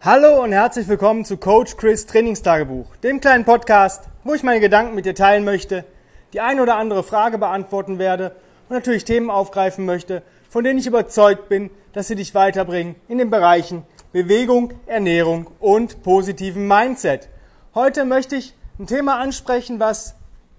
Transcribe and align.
Hallo 0.00 0.44
und 0.44 0.52
herzlich 0.52 0.86
willkommen 0.86 1.24
zu 1.24 1.38
Coach 1.38 1.76
Chris 1.76 2.06
Trainingstagebuch, 2.06 2.94
dem 3.02 3.20
kleinen 3.20 3.44
Podcast, 3.44 4.04
wo 4.22 4.32
ich 4.32 4.44
meine 4.44 4.60
Gedanken 4.60 4.94
mit 4.94 5.06
dir 5.06 5.14
teilen 5.16 5.44
möchte, 5.44 5.84
die 6.32 6.40
eine 6.40 6.62
oder 6.62 6.76
andere 6.76 7.02
Frage 7.02 7.36
beantworten 7.36 7.98
werde 7.98 8.36
und 8.68 8.76
natürlich 8.76 9.04
Themen 9.04 9.28
aufgreifen 9.28 9.84
möchte, 9.84 10.22
von 10.48 10.62
denen 10.62 10.78
ich 10.78 10.86
überzeugt 10.86 11.48
bin, 11.48 11.68
dass 11.94 12.06
sie 12.06 12.14
dich 12.14 12.32
weiterbringen 12.32 12.94
in 13.08 13.18
den 13.18 13.28
Bereichen 13.28 13.82
Bewegung, 14.12 14.72
Ernährung 14.86 15.48
und 15.58 16.04
positiven 16.04 16.68
Mindset. 16.68 17.28
Heute 17.74 18.04
möchte 18.04 18.36
ich 18.36 18.54
ein 18.78 18.86
Thema 18.86 19.18
ansprechen, 19.18 19.80
was 19.80 20.14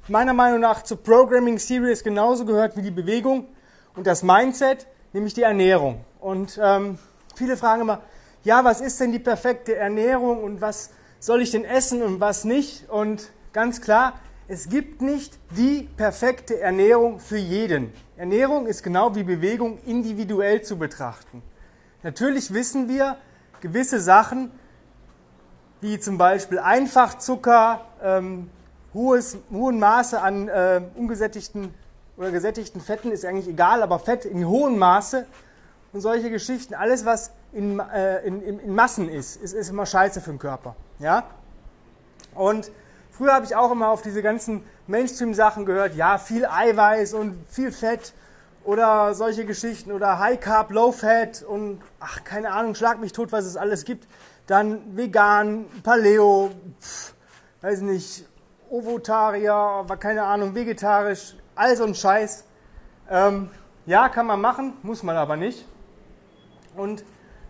meiner 0.10 0.34
Meinung 0.34 0.60
nach 0.60 0.84
zur 0.84 1.02
Programming 1.02 1.60
Series 1.60 2.04
genauso 2.04 2.44
gehört 2.44 2.76
wie 2.76 2.82
die 2.82 2.92
Bewegung 2.92 3.46
und 3.96 4.06
das 4.06 4.22
Mindset, 4.22 4.86
nämlich 5.14 5.34
die 5.34 5.44
Ernährung. 5.44 6.04
Und 6.20 6.60
ähm, 6.62 7.00
viele 7.36 7.56
fragen 7.56 7.84
immer, 7.84 8.02
ja, 8.44 8.64
was 8.64 8.82
ist 8.82 9.00
denn 9.00 9.12
die 9.12 9.20
perfekte 9.20 9.76
Ernährung 9.76 10.44
und 10.44 10.62
was 10.62 10.92
soll 11.20 11.42
ich 11.42 11.52
denn 11.52 11.66
essen 11.66 12.02
und 12.02 12.20
was 12.20 12.46
nicht? 12.46 12.90
Und 12.90 13.32
ganz 13.52 13.82
klar, 13.82 14.14
es 14.48 14.70
gibt 14.70 15.02
nicht 15.02 15.38
die 15.56 15.90
perfekte 15.98 16.60
Ernährung 16.60 17.20
für 17.20 17.38
jeden. 17.38 17.92
Ernährung 18.18 18.66
ist 18.66 18.82
genau 18.82 19.16
wie 19.16 19.24
Bewegung 19.24 19.78
individuell 19.86 20.62
zu 20.62 20.78
betrachten. 20.78 21.44
Natürlich 22.02 22.54
wissen 22.54 22.88
wir 22.88 23.18
gewisse 23.62 24.00
Sachen, 24.00 24.52
wie 25.82 26.00
zum 26.00 26.18
Beispiel 26.18 26.60
Einfachzucker, 26.60 27.86
ähm, 28.02 28.50
hohes, 28.94 29.38
hohen 29.52 29.80
Maße 29.80 30.20
an 30.22 30.48
äh, 30.48 30.82
ungesättigten 30.96 31.74
oder 32.18 32.32
gesättigten 32.32 32.82
Fetten 32.82 33.12
ist 33.12 33.26
eigentlich 33.26 33.48
egal, 33.48 33.82
aber 33.82 34.00
Fett 34.00 34.26
in 34.26 34.46
hohem 34.48 34.78
Maße 34.78 35.26
und 35.94 36.02
solche 36.02 36.30
Geschichten, 36.30 36.74
alles 36.74 37.06
was 37.06 37.32
in, 37.52 37.80
äh, 37.80 38.20
in, 38.26 38.60
in, 38.60 38.76
Massen 38.76 39.10
ist, 39.10 39.42
ist, 39.42 39.54
ist 39.54 39.70
immer 39.70 39.86
scheiße 39.86 40.22
für 40.22 40.32
den 40.32 40.40
Körper. 40.40 40.76
Ja? 41.00 41.24
Und 42.36 42.72
früher 43.12 43.34
habe 43.34 43.46
ich 43.46 43.56
auch 43.56 43.72
immer 43.72 43.90
auf 43.90 44.02
diese 44.02 44.22
ganzen 44.22 44.64
Mainstream-Sachen 44.88 45.66
gehört, 45.66 45.96
ja, 45.96 46.18
viel 46.18 46.46
Eiweiß 46.46 47.14
und 47.14 47.36
viel 47.50 47.72
Fett 47.72 48.14
oder 48.64 49.14
solche 49.14 49.46
Geschichten 49.46 49.92
oder 49.92 50.20
High 50.20 50.40
Carb, 50.40 50.72
Low 50.72 50.92
Fat 50.92 51.44
und 51.44 51.82
ach, 52.00 52.24
keine 52.24 52.52
Ahnung, 52.52 52.76
schlag 52.76 53.00
mich 53.00 53.14
tot, 53.14 53.32
was 53.32 53.46
es 53.46 53.58
alles 53.58 53.86
gibt. 53.86 54.08
Dann 54.48 54.96
vegan, 54.96 55.66
Paleo, 55.84 56.52
pff, 56.82 57.14
weiß 57.62 57.82
nicht, 57.82 58.26
Ovotarier, 58.70 59.86
keine 60.00 60.24
Ahnung, 60.24 60.54
vegetarisch, 60.54 61.36
all 61.56 61.76
so 61.76 61.84
ein 61.84 61.96
Scheiß. 61.96 62.46
Ähm, 63.10 63.50
ja, 63.86 64.10
kann 64.10 64.28
man 64.28 64.40
machen, 64.40 64.74
muss 64.84 65.02
man 65.02 65.18
aber 65.18 65.36
nicht. 65.36 65.66
Und 66.76 67.04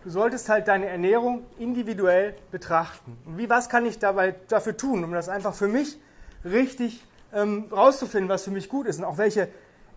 du 0.04 0.10
solltest 0.10 0.48
halt 0.48 0.68
deine 0.68 0.86
Ernährung 0.86 1.44
individuell 1.58 2.34
betrachten. 2.50 3.16
Und 3.26 3.38
wie, 3.38 3.48
was 3.48 3.68
kann 3.68 3.86
ich 3.86 3.98
dabei 3.98 4.34
dafür 4.48 4.76
tun, 4.76 5.04
um 5.04 5.12
das 5.12 5.28
einfach 5.28 5.54
für 5.54 5.68
mich 5.68 5.98
richtig 6.44 7.04
ähm, 7.32 7.66
rauszufinden, 7.70 8.28
was 8.28 8.44
für 8.44 8.50
mich 8.50 8.68
gut 8.68 8.86
ist 8.86 8.98
und 8.98 9.04
auch 9.04 9.18
welche 9.18 9.48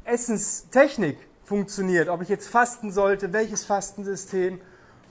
Essenstechnik 0.03 1.17
funktioniert, 1.43 2.09
ob 2.09 2.21
ich 2.21 2.29
jetzt 2.29 2.47
fasten 2.47 2.91
sollte, 2.91 3.33
welches 3.33 3.65
Fastensystem, 3.65 4.59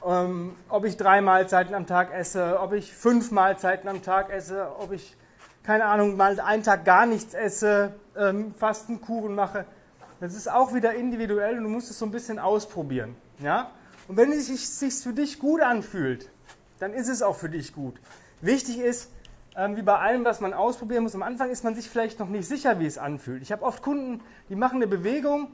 ähm, 0.07 0.55
ob 0.69 0.85
ich 0.85 0.97
drei 0.97 1.21
Mahlzeiten 1.21 1.75
am 1.75 1.87
Tag 1.87 2.13
esse, 2.13 2.61
ob 2.61 2.73
ich 2.73 2.93
fünf 2.93 3.31
Mahlzeiten 3.31 3.89
am 3.89 4.03
Tag 4.03 4.31
esse, 4.31 4.69
ob 4.79 4.93
ich, 4.93 5.17
keine 5.63 5.85
Ahnung, 5.87 6.17
mal 6.17 6.39
einen 6.41 6.63
Tag 6.63 6.85
gar 6.85 7.07
nichts 7.07 7.35
esse, 7.35 7.95
ähm, 8.17 8.55
Fastenkuchen 8.55 9.35
mache. 9.35 9.65
Das 10.21 10.35
ist 10.35 10.51
auch 10.51 10.73
wieder 10.75 10.95
individuell 10.95 11.59
und 11.59 11.65
du 11.65 11.69
musst 11.69 11.91
es 11.91 11.99
so 11.99 12.07
ein 12.07 12.13
bisschen 12.13 12.39
ausprobieren. 12.39 13.17
Ja? 13.39 13.71
Und 14.13 14.19
wenn 14.19 14.33
es 14.33 14.49
sich 14.79 14.93
für 14.93 15.15
dich 15.15 15.39
gut 15.39 15.63
anfühlt, 15.63 16.29
dann 16.81 16.93
ist 16.93 17.09
es 17.09 17.23
auch 17.23 17.35
für 17.35 17.49
dich 17.49 17.73
gut. 17.73 17.95
Wichtig 18.43 18.79
ist, 18.79 19.09
ähm, 19.57 19.75
wie 19.75 19.81
bei 19.81 19.97
allem, 19.97 20.23
was 20.27 20.43
man 20.43 20.53
ausprobieren 20.53 21.05
muss, 21.05 21.15
am 21.15 21.23
Anfang 21.23 21.49
ist 21.49 21.65
man 21.65 21.75
sich 21.75 21.89
vielleicht 21.89 22.19
noch 22.19 22.29
nicht 22.29 22.47
sicher, 22.47 22.79
wie 22.79 22.85
es 22.85 22.99
anfühlt. 22.99 23.41
Ich 23.41 23.53
habe 23.53 23.63
oft 23.63 23.83
Kunden, 23.83 24.21
die 24.51 24.55
machen 24.55 24.77
eine 24.77 24.87
Bewegung 24.87 25.49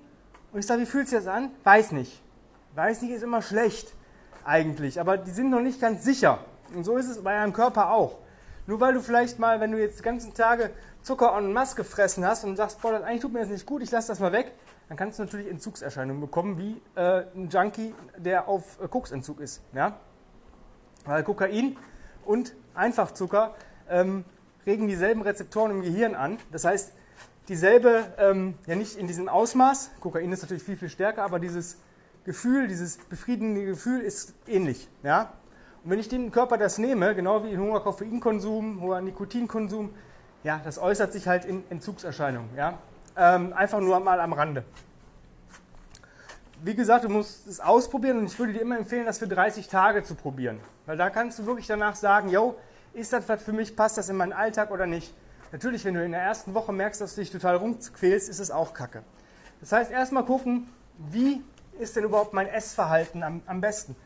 und 0.52 0.58
ich 0.58 0.66
sage, 0.66 0.82
wie 0.82 0.86
fühlt 0.86 1.06
sich 1.06 1.18
das 1.18 1.28
an? 1.28 1.52
Weiß 1.62 1.92
nicht. 1.92 2.20
Weiß 2.74 3.00
nicht 3.02 3.12
ist 3.12 3.22
immer 3.22 3.42
schlecht 3.42 3.94
eigentlich, 4.44 4.98
aber 4.98 5.18
die 5.18 5.30
sind 5.30 5.50
noch 5.50 5.60
nicht 5.60 5.80
ganz 5.80 6.02
sicher. 6.02 6.40
Und 6.74 6.82
so 6.82 6.96
ist 6.96 7.06
es 7.06 7.22
bei 7.22 7.38
einem 7.38 7.52
Körper 7.52 7.92
auch. 7.92 8.18
Nur 8.66 8.80
weil 8.80 8.92
du 8.92 9.00
vielleicht 9.00 9.38
mal, 9.38 9.60
wenn 9.60 9.70
du 9.70 9.78
jetzt 9.78 10.00
die 10.00 10.02
ganzen 10.02 10.34
Tage 10.34 10.70
Zucker 11.02 11.34
und 11.34 11.52
Masse 11.52 11.76
gefressen 11.76 12.26
hast 12.26 12.44
und 12.44 12.56
sagst, 12.56 12.80
boah, 12.80 12.92
das 12.92 13.02
eigentlich 13.02 13.22
tut 13.22 13.32
mir 13.32 13.40
das 13.40 13.48
nicht 13.48 13.66
gut, 13.66 13.82
ich 13.82 13.90
lasse 13.90 14.08
das 14.08 14.20
mal 14.20 14.32
weg, 14.32 14.52
dann 14.88 14.96
kannst 14.96 15.18
du 15.18 15.24
natürlich 15.24 15.48
Entzugserscheinungen 15.48 16.20
bekommen, 16.20 16.58
wie 16.58 16.80
äh, 16.94 17.24
ein 17.34 17.48
Junkie, 17.48 17.94
der 18.16 18.48
auf 18.48 18.80
äh, 18.82 18.88
Koksentzug 18.88 19.40
ist. 19.40 19.62
Ja? 19.74 19.98
Weil 21.04 21.22
Kokain 21.22 21.76
und 22.24 22.54
Einfachzucker 22.74 23.54
ähm, 23.88 24.24
regen 24.66 24.88
dieselben 24.88 25.22
Rezeptoren 25.22 25.70
im 25.70 25.82
Gehirn 25.82 26.14
an. 26.14 26.38
Das 26.52 26.64
heißt, 26.64 26.92
dieselbe, 27.48 28.04
ähm, 28.18 28.54
ja 28.66 28.76
nicht 28.76 28.96
in 28.96 29.06
diesem 29.06 29.28
Ausmaß, 29.28 29.90
Kokain 30.00 30.30
ist 30.32 30.42
natürlich 30.42 30.62
viel, 30.62 30.76
viel 30.76 30.90
stärker, 30.90 31.24
aber 31.24 31.38
dieses 31.38 31.78
Gefühl, 32.24 32.68
dieses 32.68 32.98
befriedigende 32.98 33.64
Gefühl 33.64 34.00
ist 34.00 34.34
ähnlich. 34.46 34.88
Ja? 35.02 35.32
Und 35.82 35.90
wenn 35.90 35.98
ich 35.98 36.08
dem 36.08 36.30
Körper 36.30 36.58
das 36.58 36.78
nehme, 36.78 37.14
genau 37.14 37.44
wie 37.44 37.50
in 37.50 37.60
hoher 37.60 37.82
Koffeinkonsum, 37.82 38.82
hoher 38.82 39.00
Nikotinkonsum, 39.00 39.90
ja, 40.44 40.60
das 40.64 40.78
äußert 40.78 41.12
sich 41.12 41.26
halt 41.26 41.44
in 41.44 41.64
Entzugserscheinungen. 41.70 42.54
Ja? 42.56 42.78
Ähm, 43.16 43.52
einfach 43.52 43.80
nur 43.80 43.98
mal 44.00 44.20
am 44.20 44.32
Rande. 44.32 44.64
Wie 46.62 46.74
gesagt, 46.74 47.04
du 47.04 47.08
musst 47.08 47.46
es 47.46 47.60
ausprobieren 47.60 48.18
und 48.18 48.26
ich 48.26 48.38
würde 48.38 48.52
dir 48.52 48.60
immer 48.60 48.76
empfehlen, 48.76 49.06
das 49.06 49.18
für 49.18 49.28
30 49.28 49.68
Tage 49.68 50.02
zu 50.02 50.14
probieren. 50.14 50.60
Weil 50.86 50.96
da 50.96 51.08
kannst 51.10 51.38
du 51.38 51.46
wirklich 51.46 51.66
danach 51.66 51.94
sagen, 51.94 52.28
yo, 52.30 52.56
ist 52.94 53.12
das 53.12 53.28
was 53.28 53.42
für 53.42 53.52
mich, 53.52 53.76
passt 53.76 53.98
das 53.98 54.08
in 54.08 54.16
meinen 54.16 54.32
Alltag 54.32 54.70
oder 54.70 54.86
nicht? 54.86 55.14
Natürlich, 55.52 55.84
wenn 55.84 55.94
du 55.94 56.04
in 56.04 56.12
der 56.12 56.20
ersten 56.20 56.54
Woche 56.54 56.72
merkst, 56.72 57.00
dass 57.00 57.14
du 57.14 57.20
dich 57.20 57.30
total 57.30 57.56
rumquälst, 57.56 58.28
ist 58.28 58.38
es 58.38 58.50
auch 58.50 58.74
kacke. 58.74 59.02
Das 59.60 59.72
heißt, 59.72 59.90
erstmal 59.90 60.24
gucken, 60.24 60.68
wie 60.96 61.42
ist 61.78 61.96
denn 61.96 62.04
überhaupt 62.04 62.32
mein 62.32 62.48
Essverhalten 62.48 63.22
am, 63.22 63.42
am 63.46 63.60
besten? 63.60 63.96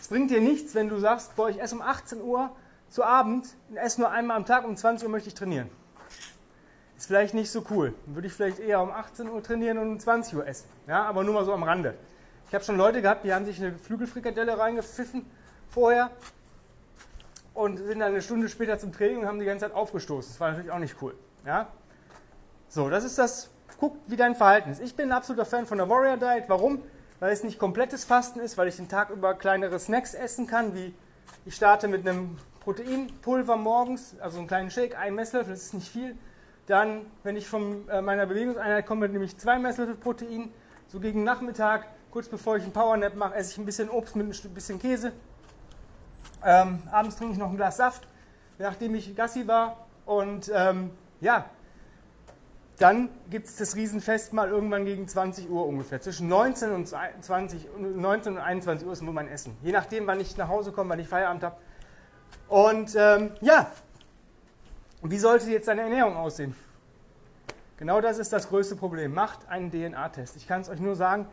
Es 0.00 0.08
bringt 0.08 0.30
dir 0.30 0.40
nichts, 0.40 0.74
wenn 0.74 0.88
du 0.88 0.98
sagst, 0.98 1.36
boah, 1.36 1.50
ich 1.50 1.60
esse 1.60 1.74
um 1.74 1.82
18 1.82 2.20
Uhr 2.20 2.50
zu 2.88 3.04
Abend 3.04 3.48
und 3.70 3.76
esse 3.76 4.00
nur 4.00 4.10
einmal 4.10 4.36
am 4.36 4.46
Tag, 4.46 4.64
um 4.64 4.76
20 4.76 5.06
Uhr 5.06 5.12
möchte 5.12 5.28
ich 5.28 5.34
trainieren. 5.34 5.68
Ist 6.96 7.06
vielleicht 7.06 7.34
nicht 7.34 7.50
so 7.50 7.64
cool. 7.70 7.94
Dann 8.06 8.16
würde 8.16 8.26
ich 8.26 8.32
vielleicht 8.32 8.58
eher 8.58 8.80
um 8.80 8.90
18 8.90 9.28
Uhr 9.28 9.42
trainieren 9.42 9.78
und 9.78 9.88
um 9.88 10.00
20 10.00 10.34
Uhr 10.36 10.46
essen. 10.46 10.68
Ja, 10.86 11.04
aber 11.04 11.22
nur 11.22 11.34
mal 11.34 11.44
so 11.44 11.52
am 11.52 11.62
Rande. 11.62 11.94
Ich 12.48 12.54
habe 12.54 12.64
schon 12.64 12.76
Leute 12.76 13.02
gehabt, 13.02 13.24
die 13.24 13.32
haben 13.32 13.44
sich 13.44 13.60
eine 13.60 13.78
Flügelfrikadelle 13.78 14.58
reingepfiffen 14.58 15.24
vorher 15.68 16.10
und 17.54 17.76
sind 17.76 17.98
dann 17.98 18.08
eine 18.08 18.22
Stunde 18.22 18.48
später 18.48 18.78
zum 18.78 18.92
Training 18.92 19.18
und 19.18 19.26
haben 19.26 19.38
die 19.38 19.44
ganze 19.44 19.66
Zeit 19.66 19.74
aufgestoßen. 19.74 20.32
Das 20.32 20.40
war 20.40 20.50
natürlich 20.50 20.70
auch 20.70 20.78
nicht 20.78 20.96
cool. 21.02 21.14
Ja? 21.44 21.68
So, 22.68 22.88
das 22.88 23.04
ist 23.04 23.18
das. 23.18 23.50
Guck, 23.78 23.96
wie 24.06 24.16
dein 24.16 24.34
Verhalten 24.34 24.70
ist. 24.70 24.80
Ich 24.80 24.96
bin 24.96 25.10
ein 25.10 25.12
absoluter 25.12 25.44
Fan 25.44 25.66
von 25.66 25.78
der 25.78 25.88
Warrior 25.88 26.16
Diet. 26.16 26.48
Warum? 26.48 26.82
Weil 27.20 27.32
es 27.32 27.44
nicht 27.44 27.58
komplettes 27.58 28.04
Fasten 28.04 28.40
ist, 28.40 28.58
weil 28.58 28.66
ich 28.66 28.76
den 28.76 28.88
Tag 28.88 29.10
über 29.10 29.34
kleinere 29.34 29.78
Snacks 29.78 30.14
essen 30.14 30.46
kann, 30.46 30.74
wie 30.74 30.94
ich 31.44 31.54
starte 31.54 31.86
mit 31.86 32.08
einem 32.08 32.38
Proteinpulver 32.68 33.56
morgens, 33.56 34.14
also 34.20 34.36
einen 34.36 34.46
kleinen 34.46 34.70
Shake, 34.70 34.94
ein 34.98 35.14
Messlöffel, 35.14 35.54
das 35.54 35.62
ist 35.62 35.72
nicht 35.72 35.88
viel. 35.88 36.18
Dann, 36.66 37.06
wenn 37.22 37.34
ich 37.34 37.48
von 37.48 37.88
äh, 37.88 38.02
meiner 38.02 38.26
Bewegungseinheit 38.26 38.84
komme, 38.84 39.08
nehme 39.08 39.24
ich 39.24 39.38
zwei 39.38 39.58
Messlöffel 39.58 39.94
Protein. 39.94 40.52
So 40.86 41.00
gegen 41.00 41.24
Nachmittag, 41.24 41.86
kurz 42.10 42.28
bevor 42.28 42.58
ich 42.58 42.64
einen 42.64 42.74
Powernap 42.74 43.14
mache, 43.14 43.36
esse 43.36 43.52
ich 43.52 43.58
ein 43.58 43.64
bisschen 43.64 43.88
Obst 43.88 44.16
mit 44.16 44.26
ein 44.44 44.50
bisschen 44.52 44.78
Käse. 44.78 45.12
Ähm, 46.44 46.82
abends 46.92 47.16
trinke 47.16 47.32
ich 47.32 47.38
noch 47.38 47.48
ein 47.48 47.56
Glas 47.56 47.78
Saft, 47.78 48.06
nachdem 48.58 48.94
ich 48.96 49.16
Gassi 49.16 49.48
war. 49.48 49.86
Und 50.04 50.52
ähm, 50.54 50.90
ja, 51.22 51.46
dann 52.78 53.08
gibt 53.30 53.46
es 53.46 53.56
das 53.56 53.76
Riesenfest 53.76 54.34
mal 54.34 54.50
irgendwann 54.50 54.84
gegen 54.84 55.08
20 55.08 55.48
Uhr 55.48 55.66
ungefähr. 55.66 56.02
Zwischen 56.02 56.28
19 56.28 56.72
und, 56.72 56.86
20, 56.86 57.66
19 57.78 58.34
und 58.34 58.38
21 58.38 58.86
Uhr 58.86 58.92
ist 58.92 59.00
nur 59.00 59.14
mein 59.14 59.28
Essen. 59.28 59.56
Je 59.62 59.72
nachdem, 59.72 60.06
wann 60.06 60.20
ich 60.20 60.36
nach 60.36 60.48
Hause 60.48 60.70
komme, 60.70 60.90
wann 60.90 60.98
ich 60.98 61.08
Feierabend 61.08 61.44
habe. 61.44 61.56
Und 62.48 62.94
ähm, 62.96 63.32
ja, 63.40 63.70
wie 65.02 65.18
sollte 65.18 65.50
jetzt 65.50 65.68
deine 65.68 65.82
Ernährung 65.82 66.16
aussehen? 66.16 66.54
Genau 67.76 68.00
das 68.00 68.18
ist 68.18 68.32
das 68.32 68.48
größte 68.48 68.74
Problem. 68.74 69.14
Macht 69.14 69.48
einen 69.48 69.70
DNA-Test. 69.70 70.36
Ich 70.36 70.48
kann 70.48 70.62
es 70.62 70.68
euch 70.68 70.80
nur 70.80 70.96
sagen, 70.96 71.28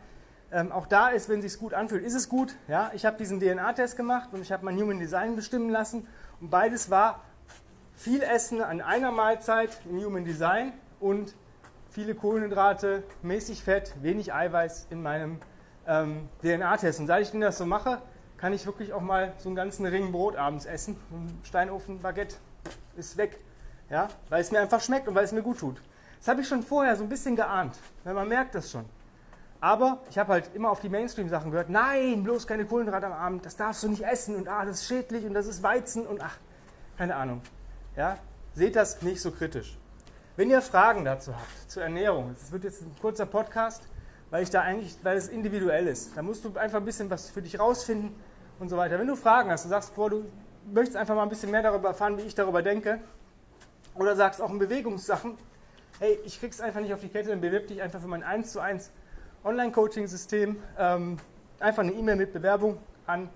ähm, 0.52 0.70
auch 0.70 0.86
da 0.86 1.08
ist, 1.08 1.28
wenn 1.28 1.40
es 1.40 1.52
sich 1.52 1.60
gut 1.60 1.74
anfühlt, 1.74 2.04
ist 2.04 2.14
es 2.14 2.28
gut. 2.28 2.54
Ja, 2.68 2.92
ich 2.94 3.04
habe 3.04 3.16
diesen 3.16 3.40
DNA-Test 3.40 3.96
gemacht 3.96 4.28
und 4.32 4.42
ich 4.42 4.52
habe 4.52 4.64
mein 4.64 4.80
Human 4.80 5.00
Design 5.00 5.34
bestimmen 5.34 5.70
lassen. 5.70 6.06
Und 6.40 6.50
beides 6.50 6.90
war 6.90 7.22
viel 7.94 8.22
Essen 8.22 8.62
an 8.62 8.80
einer 8.80 9.10
Mahlzeit 9.10 9.80
im 9.90 10.04
Human 10.04 10.24
Design 10.24 10.72
und 11.00 11.34
viele 11.90 12.14
Kohlenhydrate, 12.14 13.02
mäßig 13.22 13.64
Fett, 13.64 13.94
wenig 14.02 14.32
Eiweiß 14.32 14.86
in 14.90 15.02
meinem 15.02 15.40
ähm, 15.88 16.28
DNA-Test. 16.42 17.00
Und 17.00 17.06
seit 17.06 17.22
ich 17.22 17.40
das 17.40 17.58
so 17.58 17.66
mache, 17.66 18.00
kann 18.38 18.52
ich 18.52 18.66
wirklich 18.66 18.92
auch 18.92 19.00
mal 19.00 19.32
so 19.38 19.48
einen 19.48 19.56
ganzen 19.56 19.86
Ring 19.86 20.12
Brot 20.12 20.36
abends 20.36 20.66
essen. 20.66 20.96
Ein 21.10 21.40
Steinofen-Baguette 21.44 22.36
ist 22.96 23.16
weg. 23.16 23.38
Ja? 23.90 24.08
Weil 24.28 24.40
es 24.40 24.50
mir 24.50 24.60
einfach 24.60 24.80
schmeckt 24.80 25.08
und 25.08 25.14
weil 25.14 25.24
es 25.24 25.32
mir 25.32 25.42
gut 25.42 25.58
tut. 25.58 25.80
Das 26.18 26.28
habe 26.28 26.40
ich 26.40 26.48
schon 26.48 26.62
vorher 26.62 26.96
so 26.96 27.02
ein 27.02 27.08
bisschen 27.08 27.36
geahnt, 27.36 27.78
weil 28.04 28.14
man 28.14 28.28
merkt 28.28 28.54
das 28.54 28.70
schon. 28.70 28.84
Aber 29.60 30.00
ich 30.10 30.18
habe 30.18 30.32
halt 30.32 30.50
immer 30.54 30.70
auf 30.70 30.80
die 30.80 30.88
Mainstream-Sachen 30.88 31.50
gehört, 31.50 31.70
nein, 31.70 32.22
bloß 32.22 32.46
keine 32.46 32.66
Kohlenhydrate 32.66 33.06
am 33.06 33.12
Abend, 33.12 33.46
das 33.46 33.56
darfst 33.56 33.82
du 33.82 33.88
nicht 33.88 34.02
essen 34.02 34.36
und 34.36 34.48
ah, 34.48 34.64
das 34.64 34.82
ist 34.82 34.88
schädlich 34.88 35.24
und 35.24 35.34
das 35.34 35.46
ist 35.46 35.62
Weizen 35.62 36.06
und 36.06 36.20
ach, 36.20 36.36
keine 36.98 37.16
Ahnung. 37.16 37.42
Ja, 37.96 38.18
seht 38.54 38.76
das 38.76 39.02
nicht 39.02 39.20
so 39.20 39.30
kritisch. 39.30 39.78
Wenn 40.36 40.50
ihr 40.50 40.60
Fragen 40.60 41.04
dazu 41.04 41.34
habt, 41.34 41.70
zur 41.70 41.82
Ernährung, 41.82 42.34
das 42.38 42.52
wird 42.52 42.64
jetzt 42.64 42.82
ein 42.82 42.94
kurzer 43.00 43.24
Podcast, 43.24 43.82
weil 44.30 44.42
ich 44.42 44.50
da 44.50 44.62
eigentlich, 44.62 44.96
weil 45.02 45.16
es 45.16 45.28
individuell 45.28 45.86
ist. 45.86 46.16
Da 46.16 46.22
musst 46.22 46.44
du 46.44 46.56
einfach 46.56 46.78
ein 46.78 46.84
bisschen 46.84 47.10
was 47.10 47.30
für 47.30 47.42
dich 47.42 47.58
rausfinden 47.58 48.14
und 48.58 48.68
so 48.68 48.76
weiter. 48.76 48.98
Wenn 48.98 49.06
du 49.06 49.16
Fragen 49.16 49.50
hast 49.50 49.64
und 49.64 49.70
sagst, 49.70 49.94
boah, 49.94 50.10
du 50.10 50.24
möchtest 50.72 50.96
einfach 50.96 51.14
mal 51.14 51.22
ein 51.22 51.28
bisschen 51.28 51.50
mehr 51.50 51.62
darüber 51.62 51.88
erfahren, 51.88 52.18
wie 52.18 52.22
ich 52.22 52.34
darüber 52.34 52.62
denke, 52.62 53.00
oder 53.94 54.16
sagst 54.16 54.42
auch 54.42 54.50
in 54.50 54.58
Bewegungssachen, 54.58 55.38
hey, 55.98 56.18
ich 56.24 56.38
krieg's 56.40 56.60
einfach 56.60 56.80
nicht 56.80 56.92
auf 56.92 57.00
die 57.00 57.08
Kette, 57.08 57.30
dann 57.30 57.40
bewirb 57.40 57.68
dich 57.68 57.80
einfach 57.80 58.00
für 58.00 58.08
mein 58.08 58.22
1 58.22 58.52
zu 58.52 58.60
1 58.60 58.90
Online-Coaching-System. 59.44 60.56
Ähm, 60.78 61.18
einfach 61.60 61.82
eine 61.82 61.92
E-Mail 61.92 62.16
mit 62.16 62.32
Bewerbung 62.32 62.78
an 63.06 63.30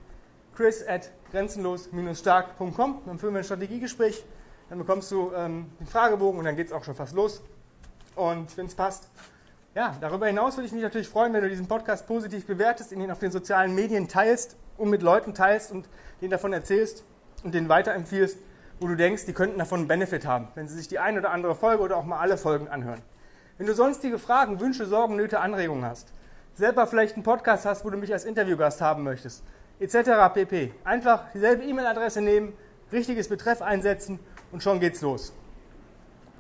chris 0.55 0.87
at 0.87 1.11
grenzenlos-stark.com. 1.31 3.03
Dann 3.07 3.19
führen 3.19 3.35
wir 3.35 3.41
ein 3.41 3.45
Strategiegespräch, 3.45 4.25
dann 4.69 4.79
bekommst 4.79 5.11
du 5.11 5.33
ähm, 5.35 5.71
den 5.79 5.87
Fragebogen 5.87 6.39
und 6.39 6.45
dann 6.45 6.57
geht 6.57 6.67
es 6.67 6.73
auch 6.73 6.85
schon 6.85 6.95
fast 6.95 7.15
los. 7.15 7.43
Und 8.17 8.55
wenn 8.57 8.67
es 8.67 8.75
passt, 8.75 9.09
ja, 9.75 9.97
darüber 10.01 10.27
hinaus 10.27 10.57
würde 10.57 10.67
ich 10.67 10.73
mich 10.73 10.83
natürlich 10.83 11.09
freuen, 11.09 11.33
wenn 11.33 11.43
du 11.43 11.49
diesen 11.49 11.69
Podcast 11.69 12.07
positiv 12.07 12.47
bewertest, 12.47 12.91
ihn 12.91 13.11
auf 13.11 13.21
den 13.21 13.31
sozialen 13.31 13.75
Medien 13.75 14.09
teilst 14.09 14.57
und 14.77 14.91
mit 14.91 15.03
Leuten 15.03 15.33
teilst 15.33 15.71
und 15.71 15.89
denen 16.21 16.31
davon 16.31 16.53
erzählst 16.53 17.05
und 17.45 17.55
denen 17.55 17.69
weiterempfiehlst, 17.69 18.39
wo 18.81 18.89
du 18.89 18.97
denkst, 18.97 19.27
die 19.27 19.33
könnten 19.33 19.59
davon 19.59 19.81
einen 19.81 19.89
Benefit 19.89 20.27
haben, 20.27 20.49
wenn 20.57 20.67
sie 20.67 20.77
sich 20.77 20.89
die 20.89 20.99
eine 20.99 21.21
oder 21.21 21.31
andere 21.31 21.55
Folge 21.55 21.83
oder 21.83 21.97
auch 21.97 22.05
mal 22.05 22.19
alle 22.19 22.37
Folgen 22.37 22.67
anhören. 22.67 23.01
Wenn 23.59 23.67
du 23.67 23.75
sonstige 23.75 24.19
Fragen, 24.19 24.59
Wünsche, 24.59 24.87
Sorgen, 24.87 25.17
Nöte, 25.17 25.39
Anregungen 25.39 25.85
hast, 25.85 26.13
selber 26.55 26.87
vielleicht 26.87 27.15
einen 27.15 27.23
Podcast 27.23 27.65
hast, 27.65 27.85
wo 27.85 27.91
du 27.91 27.97
mich 27.97 28.13
als 28.13 28.25
Interviewgast 28.25 28.81
haben 28.81 29.05
möchtest, 29.05 29.45
etc. 29.79 30.33
pp. 30.35 30.73
Einfach 30.83 31.27
dieselbe 31.33 31.63
E-Mail-Adresse 31.63 32.23
nehmen, 32.23 32.55
richtiges 32.91 33.29
Betreff 33.29 33.63
einsetzen 33.63 34.19
und 34.51 34.63
schon 34.63 34.81
geht's 34.81 35.01
los. 35.01 35.33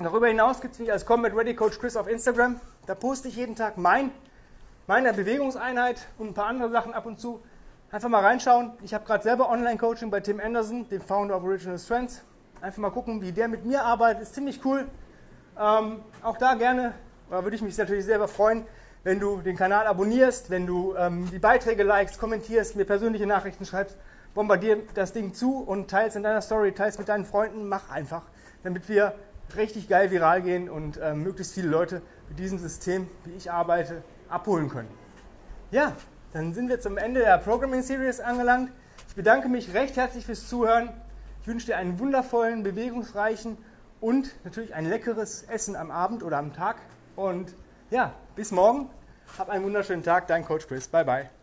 Darüber 0.03 0.29
hinaus 0.29 0.63
gibt 0.63 0.73
es 0.73 0.81
mich 0.81 0.91
als 0.91 1.05
Combat 1.05 1.37
Ready 1.37 1.55
Coach 1.55 1.79
Chris 1.79 1.95
auf 1.95 2.09
Instagram. 2.09 2.59
Da 2.87 2.95
poste 2.95 3.29
ich 3.29 3.37
jeden 3.37 3.55
Tag 3.55 3.77
mein, 3.77 4.11
meine 4.87 5.13
Bewegungseinheit 5.13 6.07
und 6.17 6.29
ein 6.29 6.35
paar 6.35 6.47
andere 6.47 6.71
Sachen 6.71 6.95
ab 6.95 7.05
und 7.05 7.21
zu. 7.21 7.43
Einfach 7.91 8.09
mal 8.09 8.25
reinschauen. 8.25 8.73
Ich 8.83 8.95
habe 8.95 9.05
gerade 9.05 9.23
selber 9.23 9.51
Online-Coaching 9.51 10.11
bei 10.11 10.21
Tim 10.21 10.41
Anderson, 10.41 10.89
dem 10.89 11.03
Founder 11.03 11.37
of 11.37 11.43
Original 11.43 11.79
Strengths. 11.79 12.23
Einfach 12.63 12.79
mal 12.79 12.91
gucken, 12.91 13.21
wie 13.21 13.31
der 13.31 13.49
mit 13.49 13.67
mir 13.67 13.85
arbeitet. 13.85 14.23
Ist 14.23 14.35
ziemlich 14.35 14.65
cool. 14.65 14.89
Ähm, 15.61 16.01
auch 16.23 16.39
da 16.39 16.55
gerne, 16.55 16.95
da 17.29 17.43
würde 17.43 17.57
ich 17.57 17.63
mich 17.63 17.77
natürlich 17.77 18.07
selber 18.07 18.27
freuen, 18.27 18.65
wenn 19.05 19.21
du 19.21 19.43
den 19.43 19.57
Kanal 19.57 19.87
abonnierst, 19.87 20.49
wenn 20.49 20.67
du 20.67 20.95
ähm, 20.97 21.29
die 21.31 21.39
Beiträge 21.39 21.83
likest, 21.83 22.19
kommentierst, 22.19 22.75
mir 22.75 22.87
persönliche 22.87 23.27
Nachrichten 23.27 23.67
schreibst, 23.67 23.99
bombardier 24.33 24.79
das 24.95 25.13
Ding 25.13 25.35
zu 25.35 25.59
und 25.59 25.91
teilst 25.91 26.17
in 26.17 26.23
deiner 26.23 26.41
Story, 26.41 26.73
teilst 26.73 26.99
mit 26.99 27.11
deinen 27.11 27.27
Freunden, 27.27 27.69
mach 27.69 27.91
einfach, 27.91 28.23
damit 28.63 28.89
wir 28.89 29.15
richtig 29.57 29.89
geil 29.89 30.11
viral 30.11 30.43
gehen 30.43 30.69
und 30.69 30.97
äh, 30.97 31.15
möglichst 31.15 31.55
viele 31.55 31.69
Leute 31.69 32.03
mit 32.29 32.39
diesem 32.39 32.59
System, 32.59 33.09
wie 33.25 33.33
ich 33.33 33.51
arbeite, 33.51 34.03
abholen 34.29 34.69
können. 34.69 34.89
Ja, 35.71 35.95
dann 36.33 36.55
sind 36.55 36.69
wir 36.69 36.81
zum 36.81 36.97
Ende 36.99 37.21
der 37.21 37.39
Programming 37.39 37.83
Series 37.83 38.21
angelangt. 38.21 38.71
Ich 39.09 39.15
bedanke 39.15 39.49
mich 39.49 39.75
recht 39.75 39.97
herzlich 39.97 40.25
fürs 40.25 40.49
Zuhören. 40.49 40.91
Ich 41.43 41.49
wünsche 41.49 41.67
dir 41.67 41.77
einen 41.77 41.99
wundervollen, 41.99 42.63
bewegungsreichen 42.63 43.59
und 44.01 44.35
natürlich 44.45 44.75
ein 44.75 44.89
leckeres 44.89 45.43
Essen 45.45 45.77
am 45.77 45.91
Abend 45.91 46.23
oder 46.23 46.39
am 46.39 46.53
Tag. 46.53 46.77
Und 47.17 47.55
ja, 47.91 48.13
bis 48.37 48.53
morgen. 48.53 48.91
Hab 49.39 49.49
einen 49.49 49.65
wunderschönen 49.65 50.03
Tag. 50.03 50.27
Dein 50.27 50.45
Coach 50.45 50.67
Chris. 50.67 50.89
Bye, 50.89 51.05
bye. 51.05 51.40